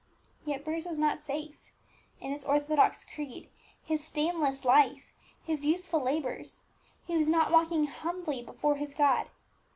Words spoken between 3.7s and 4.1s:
his